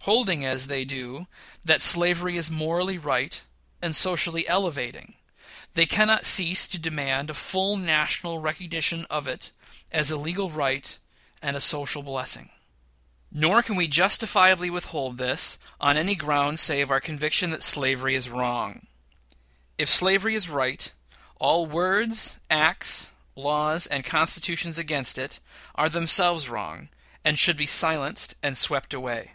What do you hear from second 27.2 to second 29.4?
and should be silenced and swept away.